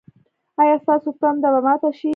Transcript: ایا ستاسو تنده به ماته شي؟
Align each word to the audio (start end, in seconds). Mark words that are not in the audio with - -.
ایا 0.61 0.75
ستاسو 0.85 1.09
تنده 1.19 1.49
به 1.53 1.59
ماته 1.67 1.89
شي؟ 1.99 2.09